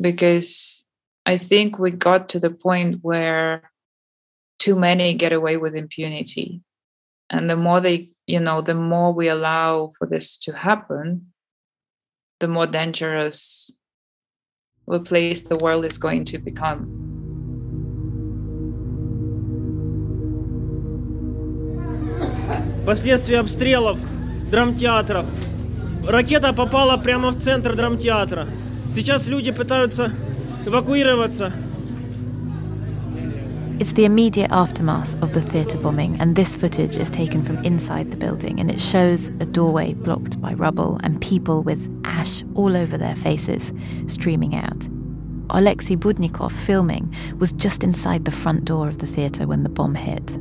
[0.00, 0.82] Because
[1.26, 3.70] I think we got to the point where
[4.58, 6.62] too many get away with impunity.
[7.28, 11.32] And the more they, you know, the more we allow for this to happen,
[12.40, 13.70] the more dangerous
[14.90, 17.09] a place the world is going to become.
[22.85, 23.99] Последствия обстрелов
[24.51, 25.25] драмтеатров.
[26.07, 28.47] Ракета попала прямо в центр драмтеатра.
[28.91, 30.11] Сейчас люди пытаются
[30.65, 31.51] эвакуироваться.
[33.77, 38.09] It's the immediate aftermath of the theatre bombing, and this footage is taken from inside
[38.09, 42.77] the building, and it shows a doorway blocked by rubble and people with ash all
[42.77, 43.73] over their faces
[44.07, 44.87] streaming out.
[45.49, 49.95] Alexei Budnikov, filming, was just inside the front door of the theatre when the bomb
[49.95, 50.39] hit.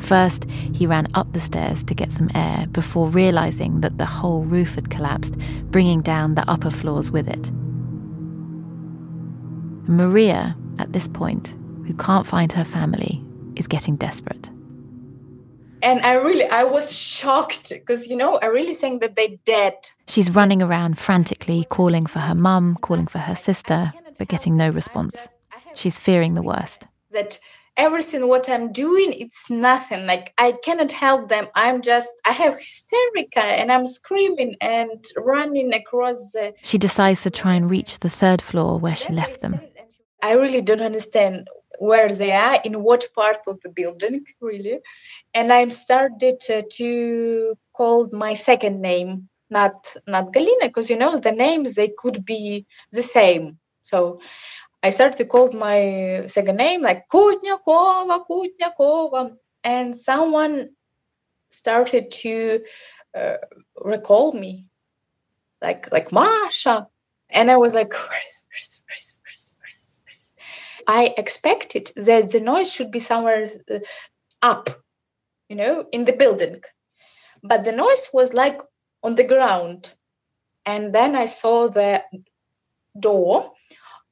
[0.00, 4.44] First, he ran up the stairs to get some air before realizing that the whole
[4.44, 5.36] roof had collapsed,
[5.70, 7.52] bringing down the upper floors with it.
[9.88, 11.54] Maria, at this point,
[11.86, 13.22] who can't find her family,
[13.56, 14.50] is getting desperate.
[15.82, 19.74] And I really, I was shocked because, you know, I really think that they're dead.
[20.08, 24.70] She's running around frantically, calling for her mum, calling for her sister, but getting no
[24.70, 25.38] response.
[25.74, 26.86] She's fearing the worst.
[27.12, 27.38] That
[27.80, 30.06] everything what I'm doing, it's nothing.
[30.06, 31.48] Like I cannot help them.
[31.54, 36.52] I'm just, I have hysterica and I'm screaming and running across the.
[36.62, 39.60] She decides to try and reach the third floor where she left them.
[40.22, 44.78] I really don't understand where they are in what part of the building really
[45.32, 51.18] and i started to, to call my second name not not galina because you know
[51.18, 54.20] the names they could be the same so
[54.82, 60.70] i started to call my second name like kutnyakova kutnyakova and someone
[61.50, 62.60] started to
[63.14, 63.36] uh,
[63.84, 64.66] recall me
[65.62, 66.86] like like masha
[67.30, 67.92] and i was like
[70.86, 73.78] I expected that the noise should be somewhere uh,
[74.42, 74.70] up,
[75.48, 76.62] you know, in the building.
[77.42, 78.60] But the noise was like
[79.02, 79.94] on the ground.
[80.66, 82.02] And then I saw the
[82.98, 83.52] door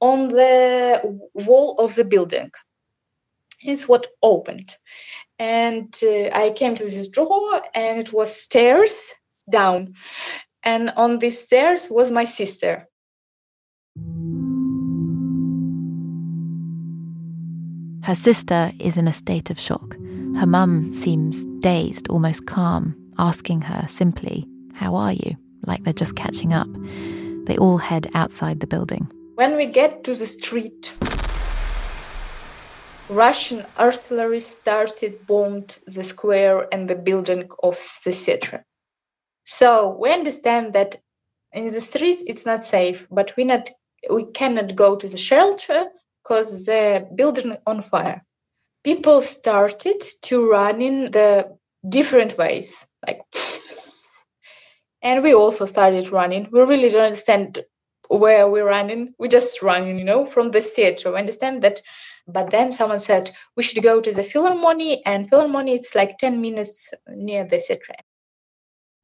[0.01, 1.01] on the
[1.34, 2.51] wall of the building.
[3.62, 4.76] It's what opened.
[5.38, 9.12] And uh, I came to this door, and it was stairs
[9.51, 9.94] down.
[10.62, 12.86] and on these stairs was my sister.
[18.03, 19.96] Her sister is in a state of shock.
[20.36, 25.36] Her mum seems dazed, almost calm, asking her simply, How are you?
[25.66, 26.68] like they're just catching up.
[27.46, 29.11] They all head outside the building.
[29.39, 30.93] When we get to the street,
[33.09, 37.74] Russian artillery started bombed the square and the building of
[38.05, 38.66] the theater.
[39.45, 40.97] So we understand that
[41.53, 43.70] in the streets it's not safe, but we not
[44.11, 45.86] we cannot go to the shelter
[46.24, 48.24] because the building on fire.
[48.82, 51.57] People started to run in the
[51.89, 53.20] different ways, like,
[55.03, 56.49] and we also started running.
[56.51, 57.61] We really don't understand
[58.09, 59.14] where we're running.
[59.18, 61.12] We just running, you know, from the theater.
[61.12, 61.82] We understand that
[62.28, 66.40] but then someone said we should go to the Philharmonie, and Philharmonie it's like 10
[66.40, 67.94] minutes near the theatre.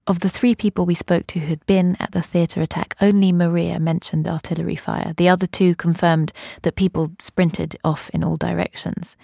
[0.06, 3.80] Of the three people we spoke to who'd been at the theatre attack, only Maria
[3.80, 5.14] mentioned artillery fire.
[5.16, 9.16] The other two confirmed that people sprinted off in all directions.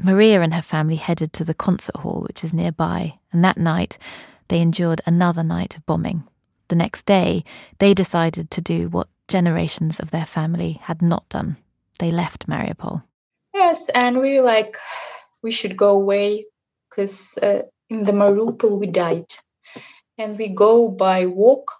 [0.00, 3.98] Maria and her family headed to the concert hall, which is nearby, and that night
[4.46, 6.22] they endured another night of bombing.
[6.68, 7.42] The next day,
[7.80, 11.56] they decided to do what generations of their family had not done.
[11.98, 13.02] They left Mariupol.
[13.54, 14.76] Yes, and we like
[15.42, 16.44] we should go away
[16.88, 19.26] because uh, in the Mariupol we died,
[20.18, 21.70] and we go by walk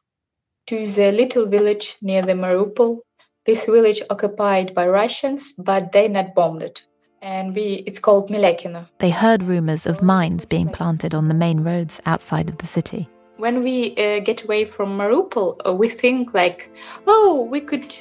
[0.66, 3.01] to the little village near the Mariupol.
[3.44, 6.86] This village occupied by Russians, but they not bombed it.
[7.22, 8.88] And we, it's called Melekino.
[8.98, 13.09] They heard rumors of mines being planted on the main roads outside of the city.
[13.41, 16.70] When we uh, get away from Mariupol, uh, we think like,
[17.07, 17.95] oh, we could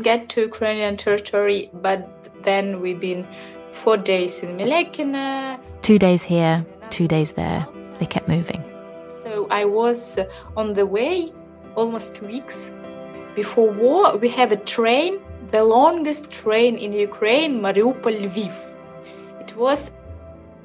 [0.00, 2.08] get to Ukrainian territory, but
[2.42, 3.28] then we've been
[3.70, 5.60] four days in Milekina.
[5.82, 7.66] Two days here, two days there.
[7.98, 8.64] They kept moving.
[9.08, 10.18] So I was
[10.56, 11.34] on the way
[11.74, 12.72] almost two weeks.
[13.34, 15.18] Before war, we have a train,
[15.48, 18.56] the longest train in Ukraine, Mariupol Lviv.
[19.38, 19.97] It was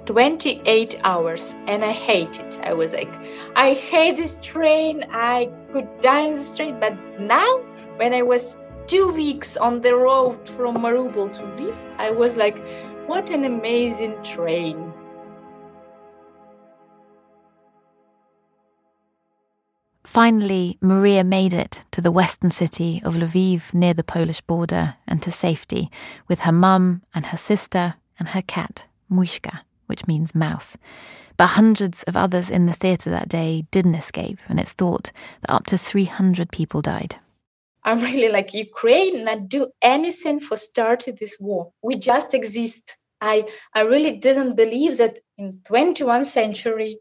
[0.05, 2.59] 28 hours and I hate it.
[2.63, 3.13] I was like,
[3.55, 5.05] I hate this train.
[5.11, 6.79] I could die in this train.
[6.79, 7.57] But now,
[7.97, 12.63] when I was two weeks on the road from Mariupol to Lviv, I was like,
[13.07, 14.93] what an amazing train.
[20.03, 25.23] Finally, Maria made it to the western city of Lviv near the Polish border and
[25.23, 25.89] to safety
[26.27, 30.77] with her mum and her sister and her cat, Mushka, which means mouse.
[31.37, 35.11] But hundreds of others in the theatre that day didn't escape, and it's thought
[35.41, 37.17] that up to 300 people died.
[37.83, 41.71] I'm really like Ukraine not do anything for starting this war.
[41.81, 42.97] We just exist.
[43.19, 46.99] I I really didn't believe that in 21st century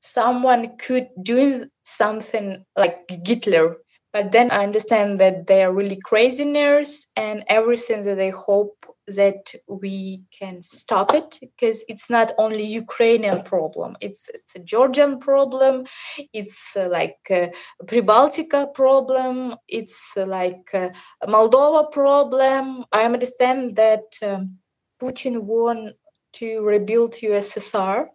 [0.00, 3.76] someone could do something like Hitler.
[4.12, 8.86] But then I understand that they are really crazy craziness and everything that they hope
[9.08, 13.96] that we can stop it because it's not only Ukrainian problem.
[14.00, 15.86] It's it's a Georgian problem.
[16.32, 17.52] It's uh, like a
[17.86, 19.56] Pribaltica problem.
[19.68, 20.92] It's uh, like a
[21.26, 22.84] Moldova problem.
[22.92, 24.58] I understand that um,
[25.00, 25.94] Putin won
[26.34, 28.06] to rebuild USSR.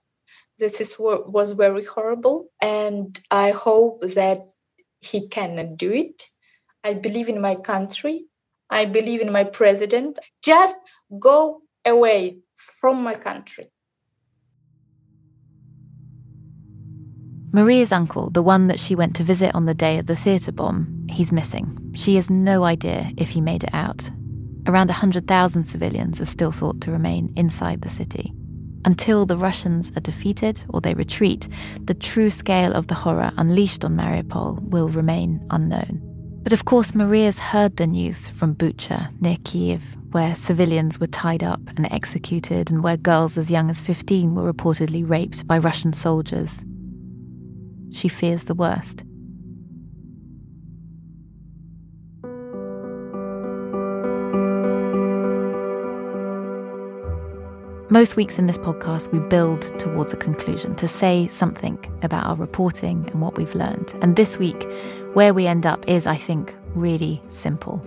[0.57, 4.39] This is was very horrible, and I hope that
[5.11, 6.23] he cannot do it.
[6.83, 8.25] I believe in my country.
[8.69, 10.19] I believe in my president.
[10.43, 10.77] Just
[11.19, 13.69] go away from my country.
[17.53, 20.51] Maria's uncle, the one that she went to visit on the day of the theatre
[20.51, 21.93] bomb, he's missing.
[21.95, 24.11] She has no idea if he made it out.
[24.67, 28.33] Around 100,000 civilians are still thought to remain inside the city.
[28.87, 31.49] Until the Russians are defeated or they retreat,
[31.83, 35.99] the true scale of the horror unleashed on Mariupol will remain unknown.
[36.41, 41.43] But of course, Maria's heard the news from Bucha, near Kiev, where civilians were tied
[41.43, 45.91] up and executed, and where girls as young as 15 were reportedly raped by Russian
[45.91, 46.63] soldiers.
[47.91, 49.03] She fears the worst.
[57.89, 62.35] Most weeks in this podcast, we build towards a conclusion to say something about our
[62.35, 63.93] reporting and what we've learned.
[64.01, 64.69] And this week,
[65.13, 67.81] where we end up is, I think, really simple.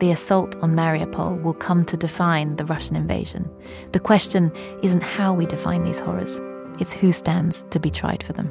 [0.00, 3.50] The assault on Mariupol will come to define the Russian invasion.
[3.92, 6.42] The question isn't how we define these horrors,
[6.78, 8.50] it's who stands to be tried for them.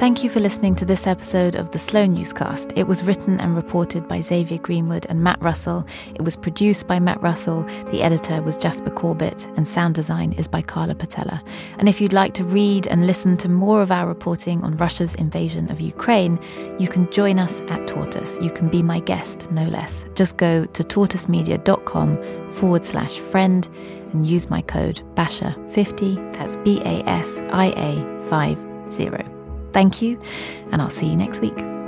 [0.00, 2.72] Thank you for listening to this episode of the Slow Newscast.
[2.74, 5.86] It was written and reported by Xavier Greenwood and Matt Russell.
[6.14, 7.64] It was produced by Matt Russell.
[7.90, 11.42] The editor was Jasper Corbett, and sound design is by Carla Patella.
[11.76, 15.14] And if you'd like to read and listen to more of our reporting on Russia's
[15.16, 16.40] invasion of Ukraine,
[16.78, 18.38] you can join us at Tortoise.
[18.40, 20.06] You can be my guest, no less.
[20.14, 23.68] Just go to tortoisemedia.com forward slash friend
[24.14, 29.39] and use my code BASIA50, that's B A S I A 50.
[29.72, 30.18] Thank you,
[30.72, 31.79] and I'll see you next week.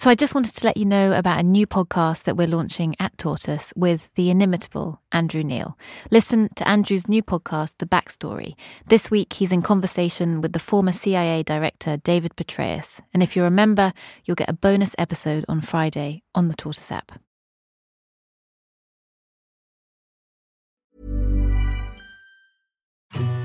[0.00, 2.96] So I just wanted to let you know about a new podcast that we're launching
[2.98, 5.76] at Tortoise with the inimitable Andrew Neil.
[6.10, 8.54] Listen to Andrew's new podcast, The Backstory.
[8.86, 13.02] This week he's in conversation with the former CIA director David Petraeus.
[13.12, 13.92] And if you're a member,
[14.24, 17.20] you'll get a bonus episode on Friday on the Tortoise app.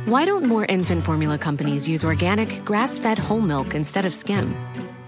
[0.06, 4.56] Why don't more infant formula companies use organic, grass fed whole milk instead of skim?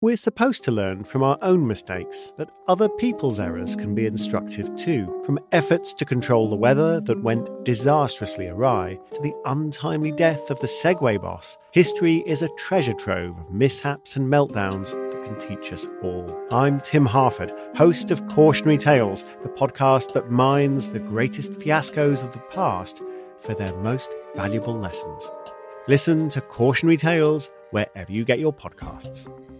[0.00, 4.76] We're supposed to learn from our own mistakes, but other people's errors can be instructive
[4.76, 5.20] too.
[5.26, 10.60] From efforts to control the weather that went disastrously awry to the untimely death of
[10.60, 15.72] the Segway boss, history is a treasure trove of mishaps and meltdowns that can teach
[15.72, 16.46] us all.
[16.52, 22.32] I'm Tim Harford, host of Cautionary Tales, the podcast that mines the greatest fiascos of
[22.34, 23.02] the past
[23.40, 25.28] for their most valuable lessons.
[25.88, 29.57] Listen to Cautionary Tales wherever you get your podcasts.